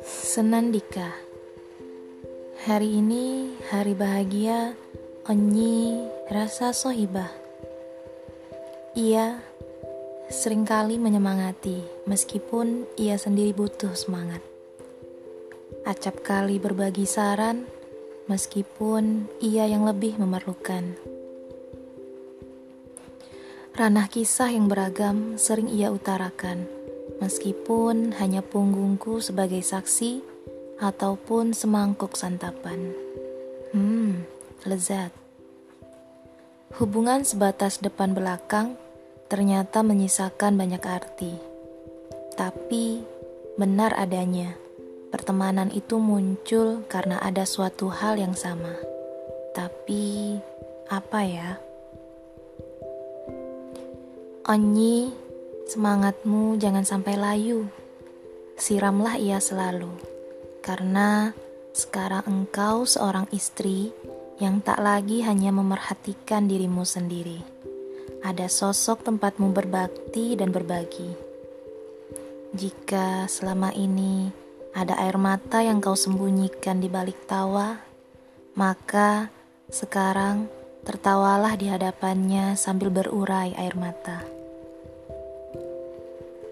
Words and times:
Senandika 0.00 1.12
Hari 2.64 2.88
ini 3.04 3.52
hari 3.68 3.92
bahagia 3.92 4.72
Onyi 5.28 6.08
rasa 6.32 6.72
sohibah. 6.72 7.28
Ia 8.96 9.44
sering 10.32 10.64
kali 10.64 10.96
menyemangati 10.96 11.84
Meskipun 12.08 12.88
ia 12.96 13.20
sendiri 13.20 13.52
butuh 13.52 13.92
semangat. 13.92 14.40
Acap 15.84 16.24
kali 16.24 16.56
berbagi 16.56 17.04
saran 17.04 17.68
Meskipun 18.32 19.28
ia 19.44 19.68
yang 19.68 19.84
lebih 19.84 20.16
memerlukan 20.16 21.19
Ranah 23.80 24.12
kisah 24.12 24.52
yang 24.52 24.68
beragam 24.68 25.40
sering 25.40 25.64
ia 25.72 25.88
utarakan 25.88 26.68
meskipun 27.16 28.12
hanya 28.20 28.44
punggungku 28.44 29.24
sebagai 29.24 29.64
saksi 29.64 30.20
ataupun 30.84 31.56
semangkuk 31.56 32.12
santapan. 32.12 32.92
Hmm, 33.72 34.28
lezat. 34.68 35.16
Hubungan 36.76 37.24
sebatas 37.24 37.80
depan 37.80 38.12
belakang 38.12 38.76
ternyata 39.32 39.80
menyisakan 39.80 40.60
banyak 40.60 40.84
arti. 40.84 41.40
Tapi 42.36 43.00
benar 43.56 43.96
adanya, 43.96 44.60
pertemanan 45.08 45.72
itu 45.72 45.96
muncul 45.96 46.84
karena 46.84 47.16
ada 47.24 47.48
suatu 47.48 47.88
hal 47.88 48.20
yang 48.20 48.36
sama. 48.36 48.76
Tapi 49.56 50.36
apa 50.92 51.24
ya? 51.24 51.69
Onyi 54.50 55.14
Semangatmu 55.70 56.58
jangan 56.58 56.82
sampai 56.82 57.14
layu. 57.14 57.70
Siramlah 58.58 59.14
ia 59.14 59.38
selalu, 59.38 59.94
karena 60.58 61.30
sekarang 61.70 62.26
engkau 62.26 62.82
seorang 62.82 63.30
istri 63.30 63.94
yang 64.42 64.58
tak 64.58 64.82
lagi 64.82 65.22
hanya 65.22 65.54
memerhatikan 65.54 66.50
dirimu 66.50 66.82
sendiri. 66.82 67.38
Ada 68.26 68.50
sosok 68.50 69.06
tempatmu 69.06 69.54
berbakti 69.54 70.34
dan 70.34 70.50
berbagi. 70.50 71.14
Jika 72.50 73.30
selama 73.30 73.70
ini 73.70 74.34
ada 74.74 74.98
air 74.98 75.14
mata 75.14 75.62
yang 75.62 75.78
kau 75.78 75.94
sembunyikan 75.94 76.82
di 76.82 76.90
balik 76.90 77.30
tawa, 77.30 77.78
maka 78.58 79.30
sekarang 79.70 80.50
tertawalah 80.82 81.54
di 81.54 81.70
hadapannya 81.70 82.58
sambil 82.58 82.90
berurai 82.90 83.54
air 83.54 83.78
mata. 83.78 84.39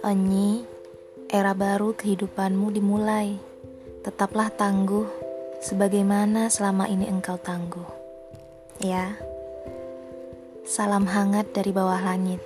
Onyi, 0.00 0.64
era 1.28 1.52
baru 1.52 1.92
kehidupanmu 1.92 2.72
dimulai. 2.72 3.36
Tetaplah 4.00 4.48
tangguh, 4.48 5.04
sebagaimana 5.60 6.48
selama 6.48 6.88
ini 6.88 7.04
engkau 7.04 7.36
tangguh. 7.36 7.84
Ya, 8.80 9.12
salam 10.64 11.04
hangat 11.04 11.52
dari 11.52 11.68
bawah 11.76 12.00
langit. 12.00 12.40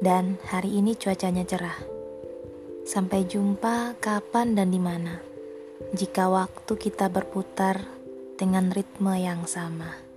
Dan 0.00 0.40
hari 0.48 0.80
ini 0.80 0.96
cuacanya 0.96 1.44
cerah. 1.44 1.76
Sampai 2.88 3.28
jumpa 3.28 4.00
kapan 4.00 4.56
dan 4.56 4.72
di 4.72 4.80
mana. 4.80 5.20
Jika 5.92 6.32
waktu 6.32 6.72
kita 6.72 7.12
berputar 7.12 7.84
dengan 8.40 8.72
ritme 8.72 9.12
yang 9.20 9.44
sama. 9.44 10.11